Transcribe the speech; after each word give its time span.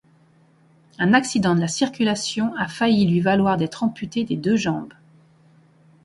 Un 0.97 1.13
accident 1.13 1.53
de 1.53 1.59
la 1.59 1.67
circulation 1.67 2.55
a 2.57 2.67
failli 2.67 3.05
lui 3.05 3.19
valoir 3.19 3.55
d'être 3.57 3.83
amputée 3.83 4.23
des 4.23 4.35
deux 4.35 4.55
jambes. 4.55 4.95